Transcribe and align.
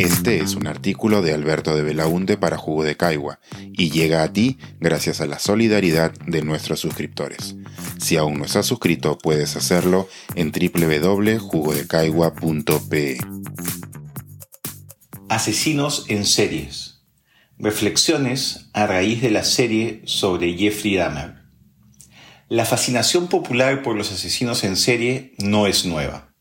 Este 0.00 0.38
es 0.38 0.54
un 0.54 0.66
artículo 0.66 1.20
de 1.20 1.34
Alberto 1.34 1.76
de 1.76 1.82
Belaunte 1.82 2.38
para 2.38 2.56
Jugo 2.56 2.84
de 2.84 2.96
Caigua 2.96 3.38
y 3.74 3.90
llega 3.90 4.22
a 4.22 4.32
ti 4.32 4.56
gracias 4.80 5.20
a 5.20 5.26
la 5.26 5.38
solidaridad 5.38 6.12
de 6.26 6.40
nuestros 6.40 6.80
suscriptores. 6.80 7.54
Si 7.98 8.16
aún 8.16 8.38
no 8.38 8.46
estás 8.46 8.64
suscrito, 8.64 9.18
puedes 9.18 9.56
hacerlo 9.56 10.08
en 10.36 10.52
www.jugodecaigua.pe. 10.52 13.18
Asesinos 15.28 16.06
en 16.08 16.24
series. 16.24 17.02
Reflexiones 17.58 18.70
a 18.72 18.86
raíz 18.86 19.20
de 19.20 19.30
la 19.30 19.44
serie 19.44 20.00
sobre 20.06 20.56
Jeffrey 20.56 20.96
Dahmer. 20.96 21.42
La 22.48 22.64
fascinación 22.64 23.28
popular 23.28 23.82
por 23.82 23.96
los 23.96 24.10
asesinos 24.10 24.64
en 24.64 24.76
serie 24.76 25.34
no 25.36 25.66
es 25.66 25.84
nueva. 25.84 26.32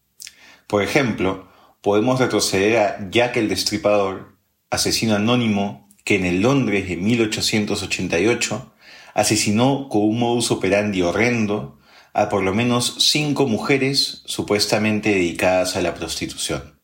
Por 0.66 0.82
ejemplo, 0.82 1.49
podemos 1.82 2.20
retroceder 2.20 2.78
a 2.78 3.10
Jack 3.10 3.38
el 3.38 3.50
Destripador, 3.50 4.38
asesino 4.70 5.16
anónimo 5.16 5.90
que 6.04 6.16
en 6.16 6.26
el 6.26 6.42
Londres 6.42 6.88
de 6.88 6.98
1888 6.98 8.74
asesinó 9.14 9.90
con 9.90 10.02
un 10.02 10.20
modus 10.20 10.52
operandi 10.52 11.02
horrendo 11.02 11.80
a 12.14 12.30
por 12.30 12.44
lo 12.44 12.54
menos 12.54 12.96
cinco 13.00 13.48
mujeres 13.48 14.24
supuestamente 14.26 15.10
dedicadas 15.10 15.76
a 15.76 15.82
la 15.82 15.94
prostitución. 15.94 16.80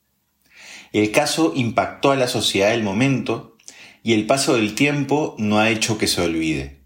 El 0.94 1.12
caso 1.12 1.52
impactó 1.56 2.12
a 2.12 2.16
la 2.16 2.28
sociedad 2.28 2.70
del 2.70 2.84
momento 2.84 3.58
y 4.04 4.14
el 4.14 4.28
paso 4.28 4.56
del 4.56 4.76
tiempo 4.76 5.36
no 5.38 5.60
ha 5.60 5.70
hecho 5.70 5.98
que 5.98 6.08
se 6.08 6.22
olvide. 6.22 6.82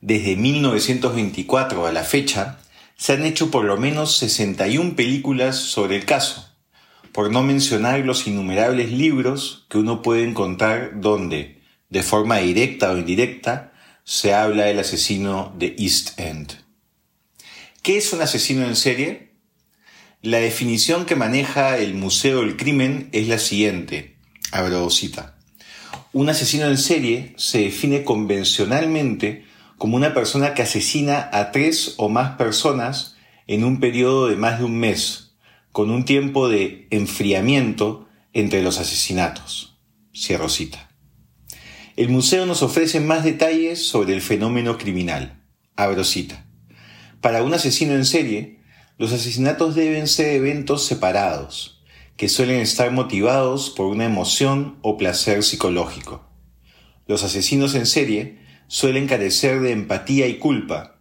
Desde 0.00 0.36
1924 0.36 1.86
a 1.86 1.92
la 1.92 2.02
fecha, 2.02 2.58
se 2.96 3.14
han 3.14 3.24
hecho 3.24 3.50
por 3.50 3.64
lo 3.64 3.76
menos 3.76 4.16
61 4.18 4.94
películas 4.96 5.56
sobre 5.56 5.96
el 5.96 6.04
caso, 6.04 6.53
por 7.14 7.30
no 7.30 7.44
mencionar 7.44 8.00
los 8.00 8.26
innumerables 8.26 8.90
libros 8.90 9.66
que 9.70 9.78
uno 9.78 10.02
puede 10.02 10.24
encontrar 10.24 11.00
donde, 11.00 11.62
de 11.88 12.02
forma 12.02 12.38
directa 12.38 12.90
o 12.90 12.98
indirecta, 12.98 13.72
se 14.02 14.34
habla 14.34 14.64
del 14.64 14.80
asesino 14.80 15.54
de 15.56 15.76
East 15.78 16.18
End. 16.18 16.54
¿Qué 17.82 17.98
es 17.98 18.12
un 18.12 18.20
asesino 18.20 18.66
en 18.66 18.74
serie? 18.74 19.30
La 20.22 20.38
definición 20.38 21.06
que 21.06 21.14
maneja 21.14 21.78
el 21.78 21.94
Museo 21.94 22.40
del 22.40 22.56
Crimen 22.56 23.10
es 23.12 23.28
la 23.28 23.38
siguiente, 23.38 24.16
abro 24.50 24.90
cita. 24.90 25.36
Un 26.12 26.28
asesino 26.30 26.66
en 26.66 26.78
serie 26.78 27.34
se 27.36 27.60
define 27.60 28.02
convencionalmente 28.02 29.44
como 29.78 29.96
una 29.96 30.14
persona 30.14 30.52
que 30.54 30.62
asesina 30.62 31.30
a 31.32 31.52
tres 31.52 31.94
o 31.96 32.08
más 32.08 32.36
personas 32.36 33.14
en 33.46 33.62
un 33.62 33.78
periodo 33.78 34.26
de 34.26 34.34
más 34.34 34.58
de 34.58 34.64
un 34.64 34.80
mes, 34.80 35.23
con 35.74 35.90
un 35.90 36.04
tiempo 36.04 36.48
de 36.48 36.86
enfriamiento 36.90 38.06
entre 38.32 38.62
los 38.62 38.78
asesinatos. 38.78 39.76
Cierro 40.14 40.48
cita. 40.48 40.88
El 41.96 42.10
museo 42.10 42.46
nos 42.46 42.62
ofrece 42.62 43.00
más 43.00 43.24
detalles 43.24 43.84
sobre 43.84 44.14
el 44.14 44.22
fenómeno 44.22 44.78
criminal. 44.78 45.42
Abro 45.74 46.04
cita. 46.04 46.46
Para 47.20 47.42
un 47.42 47.54
asesino 47.54 47.94
en 47.94 48.04
serie, 48.04 48.60
los 48.98 49.12
asesinatos 49.12 49.74
deben 49.74 50.06
ser 50.06 50.36
eventos 50.36 50.86
separados, 50.86 51.82
que 52.16 52.28
suelen 52.28 52.60
estar 52.60 52.92
motivados 52.92 53.68
por 53.68 53.86
una 53.86 54.04
emoción 54.04 54.78
o 54.80 54.96
placer 54.96 55.42
psicológico. 55.42 56.24
Los 57.08 57.24
asesinos 57.24 57.74
en 57.74 57.86
serie 57.86 58.38
suelen 58.68 59.08
carecer 59.08 59.58
de 59.60 59.72
empatía 59.72 60.28
y 60.28 60.38
culpa, 60.38 60.93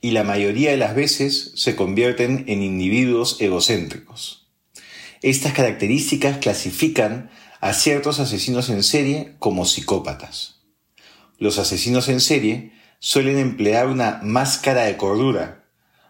y 0.00 0.12
la 0.12 0.24
mayoría 0.24 0.70
de 0.70 0.76
las 0.76 0.94
veces 0.94 1.52
se 1.56 1.76
convierten 1.76 2.44
en 2.48 2.62
individuos 2.62 3.40
egocéntricos. 3.40 4.48
Estas 5.22 5.52
características 5.52 6.38
clasifican 6.38 7.30
a 7.60 7.74
ciertos 7.74 8.20
asesinos 8.20 8.70
en 8.70 8.82
serie 8.82 9.34
como 9.38 9.66
psicópatas. 9.66 10.60
Los 11.38 11.58
asesinos 11.58 12.08
en 12.08 12.20
serie 12.20 12.72
suelen 12.98 13.38
emplear 13.38 13.86
una 13.86 14.20
máscara 14.22 14.84
de 14.84 14.96
cordura 14.96 15.64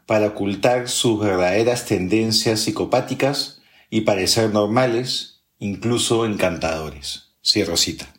para 0.06 0.28
ocultar 0.28 0.88
sus 0.88 1.20
verdaderas 1.20 1.86
tendencias 1.86 2.60
psicopáticas 2.60 3.60
y 3.90 4.02
parecer 4.02 4.50
normales, 4.50 5.42
incluso 5.58 6.24
encantadores. 6.26 7.32
Cierro 7.44 7.76
cita. 7.76 8.12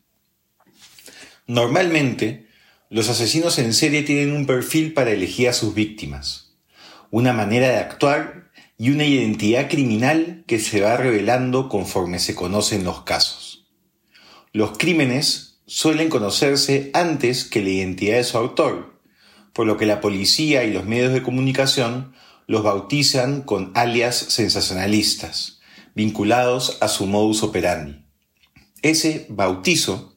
Normalmente, 1.47 2.47
los 2.91 3.07
asesinos 3.07 3.57
en 3.57 3.74
serie 3.74 4.03
tienen 4.03 4.35
un 4.35 4.46
perfil 4.46 4.94
para 4.94 5.12
elegir 5.12 5.47
a 5.47 5.53
sus 5.53 5.74
víctimas, 5.74 6.57
una 7.09 7.31
manera 7.31 7.69
de 7.69 7.78
actuar 7.78 8.52
y 8.78 8.90
una 8.90 9.06
identidad 9.06 9.69
criminal 9.69 10.44
que 10.46 10.59
se 10.59 10.81
va 10.81 10.97
revelando 10.97 11.69
conforme 11.69 12.19
se 12.19 12.35
conocen 12.35 12.84
los 12.84 13.03
casos. 13.03 13.66
Los 14.52 14.78
crímenes 14.78 15.62
suelen 15.66 16.09
conocerse 16.09 16.91
antes 16.94 17.46
que 17.46 17.62
la 17.62 17.69
identidad 17.69 18.18
de 18.18 18.25
su 18.25 18.38
autor, 18.38 19.00
por 19.53 19.68
lo 19.68 19.78
que 19.78 19.85
la 19.85 20.02
policía 20.02 20.66
y 20.66 20.73
los 20.73 20.85
medios 20.85 21.13
de 21.13 21.23
comunicación 21.23 22.13
los 22.46 22.62
bautizan 22.62 23.44
con 23.44 23.72
alias 23.73 24.18
sensacionalistas, 24.18 25.62
vinculados 25.96 26.78
a 26.81 26.90
su 26.90 27.06
modus 27.06 27.41
operandi. 27.41 28.03
Ese 28.81 29.28
bautizo 29.29 30.10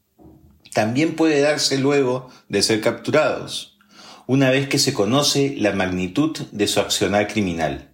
también 0.74 1.14
puede 1.14 1.40
darse 1.40 1.78
luego 1.78 2.28
de 2.48 2.60
ser 2.62 2.80
capturados, 2.80 3.78
una 4.26 4.50
vez 4.50 4.68
que 4.68 4.78
se 4.78 4.92
conoce 4.92 5.54
la 5.56 5.72
magnitud 5.72 6.36
de 6.50 6.66
su 6.66 6.80
accionar 6.80 7.28
criminal. 7.28 7.92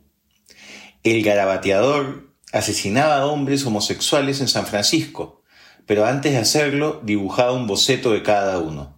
El 1.05 1.23
garabateador 1.23 2.33
asesinaba 2.53 3.19
a 3.19 3.27
hombres 3.27 3.67
homosexuales 3.67 4.41
en 4.41 4.49
San 4.49 4.67
Francisco, 4.67 5.43
pero 5.85 6.07
antes 6.07 6.33
de 6.33 6.39
hacerlo 6.39 7.03
dibujaba 7.05 7.53
un 7.53 7.67
boceto 7.67 8.13
de 8.13 8.23
cada 8.23 8.59
uno. 8.59 8.97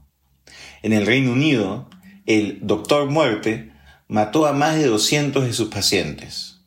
En 0.83 0.93
el 0.93 1.05
Reino 1.05 1.33
Unido, 1.33 1.91
el 2.27 2.61
Doctor 2.63 3.11
Muerte 3.11 3.73
mató 4.07 4.47
a 4.47 4.53
más 4.53 4.77
de 4.77 4.87
200 4.87 5.45
de 5.45 5.53
sus 5.53 5.69
pacientes. 5.69 6.61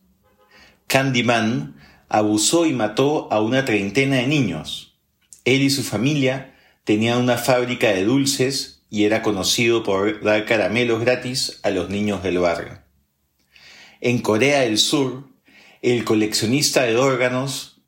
Candyman 0.87 1.77
abusó 2.09 2.65
y 2.65 2.73
mató 2.73 3.31
a 3.31 3.39
una 3.39 3.63
treintena 3.63 4.17
de 4.17 4.27
niños. 4.27 4.97
Él 5.45 5.61
y 5.61 5.69
su 5.69 5.83
familia 5.83 6.54
tenía 6.85 7.17
una 7.17 7.37
fábrica 7.37 7.89
de 7.89 8.05
dulces 8.05 8.85
y 8.89 9.03
era 9.03 9.21
conocido 9.21 9.83
por 9.83 10.23
dar 10.23 10.45
caramelos 10.45 11.01
gratis 11.01 11.59
a 11.63 11.71
los 11.71 11.89
niños 11.89 12.23
del 12.23 12.37
barrio. 12.37 12.79
En 13.99 14.19
Corea 14.19 14.61
del 14.61 14.77
Sur, 14.77 15.27
el 15.81 16.05
coleccionista 16.05 16.83
de 16.83 16.95
órganos, 16.95 17.81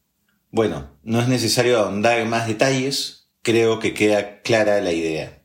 bueno, 0.51 0.89
no 1.03 1.21
es 1.21 1.27
necesario 1.27 1.79
ahondar 1.79 2.25
más 2.25 2.47
detalles, 2.47 3.29
creo 3.43 3.79
que 3.79 3.93
queda 3.93 4.41
clara 4.41 4.81
la 4.81 4.91
idea. 4.91 5.43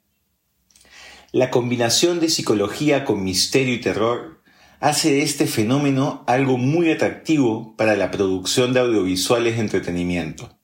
La 1.31 1.51
combinación 1.51 2.21
de 2.21 2.31
psicología 2.31 3.05
con 3.05 3.23
misterio 3.23 3.75
y 3.75 3.81
terror 3.81 4.43
hace 4.81 5.13
de 5.13 5.23
este 5.23 5.47
fenómeno 5.47 6.25
algo 6.27 6.57
muy 6.57 6.91
atractivo 6.91 7.77
para 7.77 7.97
la 7.97 8.11
producción 8.11 8.73
de 8.73 8.81
audiovisuales 8.81 9.57
de 9.57 9.61
entretenimiento. 9.61 10.59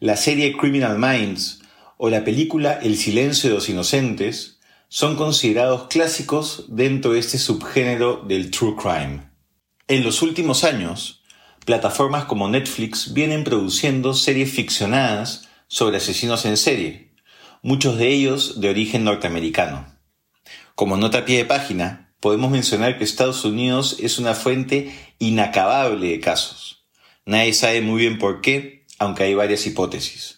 La 0.00 0.16
serie 0.16 0.56
Criminal 0.56 0.98
Minds 0.98 1.60
o 1.98 2.08
la 2.08 2.24
película 2.24 2.78
El 2.80 2.96
silencio 2.96 3.50
de 3.50 3.56
los 3.56 3.68
inocentes 3.68 4.60
son 4.88 5.16
considerados 5.16 5.88
clásicos 5.88 6.64
dentro 6.68 7.12
de 7.12 7.18
este 7.18 7.36
subgénero 7.36 8.24
del 8.26 8.50
true 8.50 8.74
crime. 8.80 9.28
En 9.88 10.02
los 10.02 10.22
últimos 10.22 10.64
años, 10.64 11.22
plataformas 11.66 12.24
como 12.24 12.48
Netflix 12.48 13.12
vienen 13.12 13.44
produciendo 13.44 14.14
series 14.14 14.50
ficcionadas 14.50 15.48
sobre 15.66 15.98
asesinos 15.98 16.46
en 16.46 16.56
serie, 16.56 17.12
muchos 17.62 17.98
de 17.98 18.08
ellos 18.08 18.60
de 18.60 18.70
origen 18.70 19.04
norteamericano. 19.04 19.86
Como 20.74 20.96
nota 20.96 21.18
a 21.18 21.24
pie 21.24 21.38
de 21.38 21.44
página, 21.44 22.14
podemos 22.20 22.50
mencionar 22.50 22.96
que 22.96 23.04
Estados 23.04 23.44
Unidos 23.44 23.96
es 24.00 24.18
una 24.18 24.34
fuente 24.34 24.94
inacabable 25.18 26.08
de 26.08 26.20
casos. 26.20 26.86
Nadie 27.26 27.52
sabe 27.52 27.82
muy 27.82 28.00
bien 28.00 28.18
por 28.18 28.40
qué, 28.40 28.86
aunque 28.98 29.24
hay 29.24 29.34
varias 29.34 29.66
hipótesis. 29.66 30.37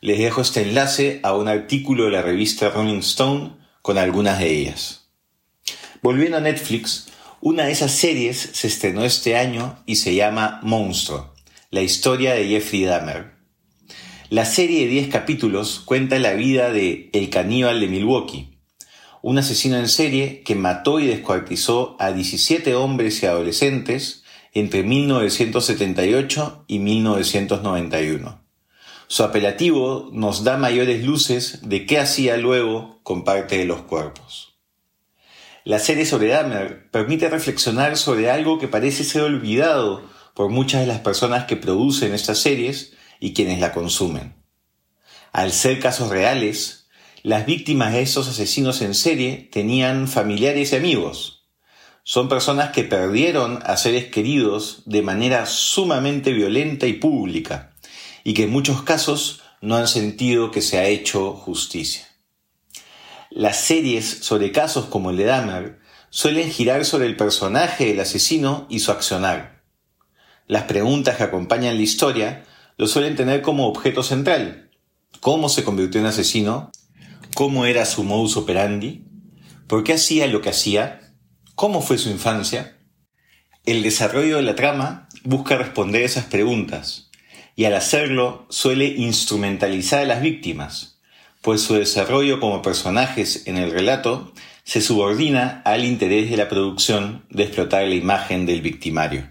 Les 0.00 0.18
dejo 0.18 0.42
este 0.42 0.62
enlace 0.62 1.20
a 1.22 1.34
un 1.34 1.48
artículo 1.48 2.04
de 2.04 2.10
la 2.10 2.22
revista 2.22 2.68
Rolling 2.68 2.98
Stone 2.98 3.52
con 3.82 3.98
algunas 3.98 4.38
de 4.38 4.50
ellas. 4.50 5.08
Volviendo 6.02 6.36
a 6.36 6.40
Netflix, 6.40 7.08
una 7.40 7.64
de 7.64 7.72
esas 7.72 7.92
series 7.92 8.36
se 8.52 8.66
estrenó 8.66 9.04
este 9.04 9.36
año 9.36 9.82
y 9.86 9.96
se 9.96 10.14
llama 10.14 10.60
Monstruo, 10.62 11.34
la 11.70 11.80
historia 11.80 12.34
de 12.34 12.46
Jeffrey 12.46 12.84
Dahmer. 12.84 13.32
La 14.28 14.44
serie 14.44 14.80
de 14.80 14.88
10 14.88 15.08
capítulos 15.08 15.80
cuenta 15.84 16.18
la 16.18 16.34
vida 16.34 16.70
de 16.70 17.10
El 17.12 17.30
caníbal 17.30 17.80
de 17.80 17.86
Milwaukee, 17.86 18.58
un 19.22 19.38
asesino 19.38 19.76
en 19.78 19.88
serie 19.88 20.42
que 20.42 20.54
mató 20.54 21.00
y 21.00 21.06
descuartizó 21.06 21.96
a 21.98 22.12
17 22.12 22.74
hombres 22.74 23.22
y 23.22 23.26
adolescentes 23.26 24.24
entre 24.52 24.82
1978 24.82 26.64
y 26.66 26.78
1991. 26.80 28.45
Su 29.08 29.22
apelativo 29.22 30.10
nos 30.12 30.42
da 30.42 30.56
mayores 30.56 31.04
luces 31.04 31.60
de 31.62 31.86
qué 31.86 32.00
hacía 32.00 32.36
luego 32.36 32.98
con 33.04 33.22
parte 33.22 33.56
de 33.56 33.64
los 33.64 33.82
cuerpos. 33.82 34.56
La 35.64 35.78
serie 35.78 36.06
sobre 36.06 36.28
Dahmer 36.28 36.90
permite 36.90 37.28
reflexionar 37.28 37.96
sobre 37.96 38.30
algo 38.30 38.58
que 38.58 38.68
parece 38.68 39.04
ser 39.04 39.22
olvidado 39.22 40.02
por 40.34 40.50
muchas 40.50 40.80
de 40.80 40.86
las 40.88 41.00
personas 41.00 41.44
que 41.46 41.56
producen 41.56 42.14
estas 42.14 42.38
series 42.38 42.94
y 43.20 43.32
quienes 43.32 43.60
la 43.60 43.72
consumen. 43.72 44.34
Al 45.32 45.52
ser 45.52 45.78
casos 45.78 46.10
reales, 46.10 46.88
las 47.22 47.46
víctimas 47.46 47.92
de 47.92 48.02
esos 48.02 48.28
asesinos 48.28 48.82
en 48.82 48.94
serie 48.94 49.48
tenían 49.52 50.08
familiares 50.08 50.72
y 50.72 50.76
amigos. 50.76 51.44
Son 52.02 52.28
personas 52.28 52.70
que 52.70 52.84
perdieron 52.84 53.60
a 53.64 53.76
seres 53.76 54.06
queridos 54.06 54.82
de 54.86 55.02
manera 55.02 55.46
sumamente 55.46 56.32
violenta 56.32 56.86
y 56.86 56.94
pública, 56.94 57.74
y 58.26 58.34
que 58.34 58.42
en 58.42 58.50
muchos 58.50 58.82
casos 58.82 59.42
no 59.60 59.76
han 59.76 59.86
sentido 59.86 60.50
que 60.50 60.60
se 60.60 60.78
ha 60.78 60.88
hecho 60.88 61.34
justicia. 61.34 62.08
Las 63.30 63.56
series 63.56 64.04
sobre 64.04 64.50
casos 64.50 64.86
como 64.86 65.10
el 65.10 65.16
de 65.16 65.26
Dahmer 65.26 65.78
suelen 66.10 66.50
girar 66.50 66.84
sobre 66.84 67.06
el 67.06 67.16
personaje 67.16 67.86
del 67.86 68.00
asesino 68.00 68.66
y 68.68 68.80
su 68.80 68.90
accionar. 68.90 69.62
Las 70.48 70.64
preguntas 70.64 71.18
que 71.18 71.22
acompañan 71.22 71.76
la 71.76 71.82
historia 71.82 72.44
lo 72.76 72.88
suelen 72.88 73.14
tener 73.14 73.42
como 73.42 73.68
objeto 73.68 74.02
central. 74.02 74.72
¿Cómo 75.20 75.48
se 75.48 75.62
convirtió 75.62 76.00
en 76.00 76.08
asesino? 76.08 76.72
¿Cómo 77.36 77.64
era 77.64 77.86
su 77.86 78.02
modus 78.02 78.36
operandi? 78.36 79.04
¿Por 79.68 79.84
qué 79.84 79.92
hacía 79.92 80.26
lo 80.26 80.40
que 80.40 80.50
hacía? 80.50 81.14
¿Cómo 81.54 81.80
fue 81.80 81.96
su 81.96 82.10
infancia? 82.10 82.76
El 83.64 83.84
desarrollo 83.84 84.34
de 84.34 84.42
la 84.42 84.56
trama 84.56 85.08
busca 85.22 85.56
responder 85.56 86.02
esas 86.02 86.24
preguntas 86.24 87.05
y 87.56 87.64
al 87.64 87.74
hacerlo 87.74 88.46
suele 88.50 88.86
instrumentalizar 88.86 90.02
a 90.02 90.06
las 90.06 90.20
víctimas, 90.20 91.00
pues 91.40 91.62
su 91.62 91.74
desarrollo 91.74 92.38
como 92.38 92.60
personajes 92.60 93.46
en 93.46 93.56
el 93.56 93.70
relato 93.70 94.32
se 94.62 94.82
subordina 94.82 95.62
al 95.64 95.84
interés 95.84 96.30
de 96.30 96.36
la 96.36 96.48
producción 96.48 97.24
de 97.30 97.44
explotar 97.44 97.86
la 97.88 97.94
imagen 97.94 98.44
del 98.44 98.60
victimario. 98.60 99.30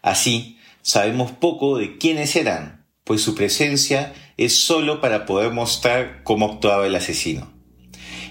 Así, 0.00 0.58
sabemos 0.80 1.32
poco 1.32 1.76
de 1.76 1.98
quiénes 1.98 2.34
eran, 2.34 2.86
pues 3.04 3.20
su 3.20 3.34
presencia 3.34 4.14
es 4.36 4.64
sólo 4.64 5.00
para 5.00 5.26
poder 5.26 5.52
mostrar 5.52 6.22
cómo 6.24 6.46
actuaba 6.46 6.86
el 6.86 6.94
asesino. 6.94 7.52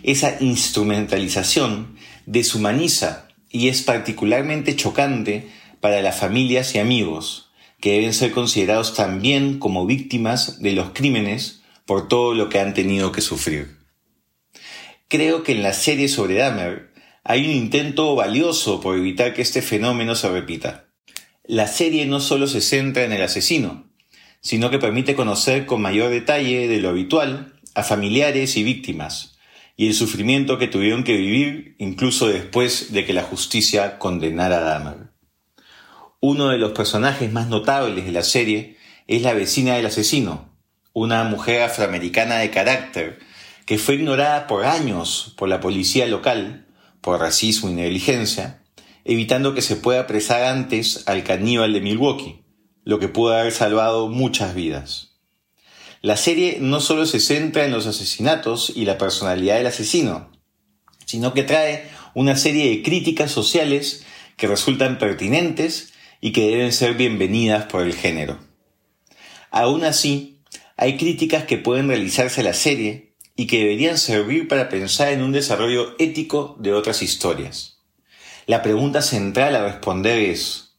Esa 0.01 0.37
instrumentalización 0.39 1.97
deshumaniza 2.25 3.27
y 3.49 3.67
es 3.67 3.83
particularmente 3.83 4.75
chocante 4.75 5.49
para 5.81 6.01
las 6.01 6.17
familias 6.17 6.73
y 6.75 6.79
amigos, 6.79 7.42
que 7.83 7.91
deben 7.91 8.13
ser 8.13 8.31
considerados 8.31 8.93
también 8.93 9.59
como 9.59 9.85
víctimas 9.85 10.61
de 10.61 10.71
los 10.71 10.91
crímenes 10.91 11.63
por 11.85 12.07
todo 12.07 12.33
lo 12.33 12.47
que 12.47 12.61
han 12.61 12.73
tenido 12.73 13.11
que 13.11 13.19
sufrir. 13.19 13.75
Creo 15.09 15.43
que 15.43 15.51
en 15.51 15.63
la 15.63 15.73
serie 15.73 16.07
sobre 16.07 16.35
Dahmer 16.35 16.93
hay 17.25 17.43
un 17.43 17.51
intento 17.51 18.15
valioso 18.15 18.79
por 18.79 18.97
evitar 18.97 19.33
que 19.33 19.41
este 19.41 19.61
fenómeno 19.61 20.15
se 20.15 20.29
repita. 20.29 20.85
La 21.43 21.67
serie 21.67 22.05
no 22.05 22.21
solo 22.21 22.47
se 22.47 22.61
centra 22.61 23.03
en 23.03 23.11
el 23.11 23.21
asesino, 23.21 23.91
sino 24.39 24.69
que 24.69 24.79
permite 24.79 25.13
conocer 25.13 25.65
con 25.65 25.81
mayor 25.81 26.09
detalle 26.09 26.69
de 26.69 26.79
lo 26.79 26.87
habitual 26.87 27.59
a 27.75 27.83
familiares 27.83 28.55
y 28.55 28.63
víctimas, 28.63 29.37
y 29.75 29.87
el 29.87 29.93
sufrimiento 29.93 30.57
que 30.57 30.69
tuvieron 30.69 31.03
que 31.03 31.17
vivir 31.17 31.75
incluso 31.79 32.29
después 32.29 32.93
de 32.93 33.03
que 33.03 33.11
la 33.11 33.23
justicia 33.23 33.99
condenara 33.99 34.59
a 34.59 34.61
Dahmer. 34.61 35.12
Uno 36.25 36.47
de 36.47 36.57
los 36.57 36.71
personajes 36.71 37.29
más 37.33 37.49
notables 37.49 38.05
de 38.05 38.13
la 38.13 38.23
serie 38.23 38.77
es 39.07 39.23
la 39.23 39.33
vecina 39.33 39.75
del 39.75 39.87
asesino, 39.87 40.55
una 40.93 41.25
mujer 41.25 41.63
afroamericana 41.63 42.37
de 42.37 42.49
carácter, 42.49 43.19
que 43.65 43.77
fue 43.77 43.95
ignorada 43.95 44.47
por 44.47 44.63
años 44.63 45.33
por 45.35 45.49
la 45.49 45.59
policía 45.59 46.07
local, 46.07 46.65
por 47.01 47.19
racismo 47.19 47.69
y 47.69 47.73
negligencia, 47.73 48.63
evitando 49.03 49.53
que 49.53 49.61
se 49.61 49.75
pueda 49.75 49.99
apresar 49.99 50.45
antes 50.45 51.03
al 51.07 51.25
caníbal 51.25 51.73
de 51.73 51.81
Milwaukee, 51.81 52.45
lo 52.85 52.99
que 52.99 53.09
pudo 53.09 53.33
haber 53.33 53.51
salvado 53.51 54.07
muchas 54.07 54.55
vidas. 54.55 55.17
La 55.99 56.15
serie 56.15 56.59
no 56.61 56.79
solo 56.79 57.05
se 57.05 57.19
centra 57.19 57.65
en 57.65 57.71
los 57.73 57.85
asesinatos 57.85 58.71
y 58.73 58.85
la 58.85 58.97
personalidad 58.97 59.57
del 59.57 59.67
asesino, 59.67 60.31
sino 61.05 61.33
que 61.33 61.43
trae 61.43 61.89
una 62.13 62.37
serie 62.37 62.69
de 62.69 62.81
críticas 62.81 63.29
sociales 63.29 64.05
que 64.37 64.47
resultan 64.47 64.97
pertinentes 64.99 65.92
y 66.23 66.31
que 66.31 66.47
deben 66.47 66.71
ser 66.71 66.93
bienvenidas 66.93 67.65
por 67.65 67.81
el 67.81 67.93
género. 67.93 68.39
Aún 69.51 69.83
así, 69.83 70.39
hay 70.77 70.95
críticas 70.95 71.43
que 71.43 71.57
pueden 71.57 71.89
realizarse 71.89 72.39
a 72.39 72.45
la 72.45 72.53
serie 72.53 73.13
y 73.35 73.45
que 73.45 73.57
deberían 73.57 73.97
servir 73.97 74.47
para 74.47 74.69
pensar 74.69 75.11
en 75.11 75.21
un 75.21 75.33
desarrollo 75.33 75.95
ético 75.99 76.55
de 76.61 76.71
otras 76.71 77.01
historias. 77.01 77.81
La 78.45 78.61
pregunta 78.61 79.01
central 79.01 79.53
a 79.57 79.65
responder 79.65 80.17
es, 80.17 80.77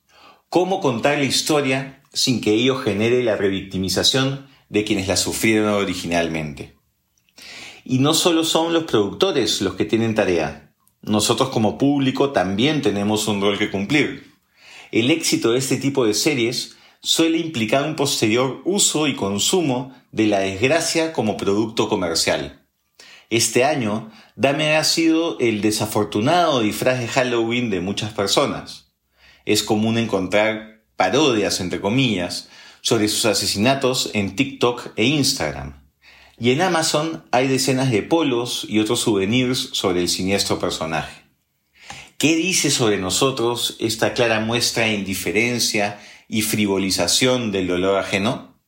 ¿cómo 0.49 0.81
contar 0.81 1.19
la 1.19 1.25
historia 1.25 2.01
sin 2.15 2.41
que 2.41 2.55
ello 2.55 2.77
genere 2.77 3.23
la 3.23 3.37
revictimización 3.37 4.47
de 4.71 4.85
quienes 4.85 5.09
la 5.09 5.19
sufrieron 5.19 5.75
originalmente? 5.75 6.75
Y 7.85 7.99
no 7.99 8.15
solo 8.15 8.45
son 8.45 8.73
los 8.73 8.85
productores 8.85 9.61
los 9.61 9.75
que 9.75 9.85
tienen 9.85 10.15
tarea, 10.15 10.73
nosotros 11.03 11.51
como 11.51 11.77
público 11.77 12.31
también 12.31 12.81
tenemos 12.81 13.29
un 13.29 13.43
rol 13.43 13.59
que 13.59 13.71
cumplir. 13.71 14.34
El 14.95 15.11
éxito 15.11 15.51
de 15.51 15.59
este 15.59 15.77
tipo 15.77 16.07
de 16.07 16.15
series 16.15 16.77
suele 17.01 17.39
implicar 17.39 17.85
un 17.85 17.97
posterior 17.97 18.63
uso 18.65 19.09
y 19.09 19.17
consumo 19.17 19.93
de 20.13 20.29
la 20.29 20.39
desgracia 20.39 21.13
como 21.13 21.37
producto 21.37 21.89
comercial. 21.89 22.65
Este 23.29 23.65
año, 23.65 24.13
Dame 24.37 24.77
ha 24.77 24.85
sido 24.85 25.37
el 25.41 25.63
desafortunado 25.63 26.61
disfraz 26.61 27.01
de 27.01 27.09
Halloween 27.09 27.71
de 27.71 27.81
muchas 27.81 28.13
personas. 28.13 28.93
Es 29.45 29.65
común 29.65 29.99
encontrar 29.99 30.85
parodias, 30.95 31.59
entre 31.59 31.81
comillas, 31.81 32.49
sobre 32.81 33.09
sus 33.09 33.25
asesinatos 33.25 34.13
en 34.15 34.37
TikTok 34.37 34.93
e 34.95 35.07
Instagram. 35.07 35.83
Y 36.39 36.53
en 36.53 36.61
Amazon 36.61 37.25
hay 37.33 37.49
decenas 37.49 37.91
de 37.91 38.05
polos 38.05 38.65
y 38.69 38.79
otros 38.79 39.01
souvenirs 39.01 39.71
sobre 39.73 40.03
el 40.03 40.09
siniestro 40.09 40.61
personaje. 40.61 41.24
¿Qué 42.25 42.37
dice 42.37 42.71
sobre 42.71 42.97
nosotros 42.97 43.77
esta 43.81 44.15
clara 44.15 44.41
muestra 44.41 44.85
de 44.85 44.95
indiferencia 44.95 46.01
y 46.27 46.41
frivolización 46.41 47.53
del 47.53 47.67
dolor 47.67 47.99
ajeno? 47.99 48.59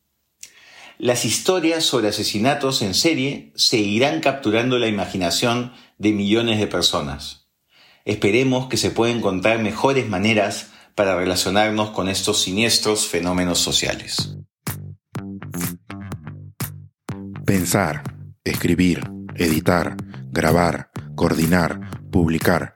Las 0.98 1.24
historias 1.24 1.82
sobre 1.82 2.08
asesinatos 2.08 2.82
en 2.82 2.92
serie 2.92 3.54
seguirán 3.54 4.20
capturando 4.20 4.78
la 4.78 4.88
imaginación 4.88 5.72
de 5.96 6.12
millones 6.12 6.58
de 6.58 6.66
personas. 6.66 7.48
Esperemos 8.04 8.68
que 8.68 8.76
se 8.76 8.90
puedan 8.90 9.16
encontrar 9.16 9.58
mejores 9.60 10.06
maneras 10.06 10.72
para 10.94 11.16
relacionarnos 11.16 11.92
con 11.92 12.10
estos 12.10 12.42
siniestros 12.42 13.06
fenómenos 13.06 13.58
sociales. 13.58 14.36
Pensar, 17.46 18.02
escribir, 18.44 19.00
editar, 19.34 19.96
grabar, 20.30 20.90
coordinar, 21.14 22.02
publicar 22.10 22.75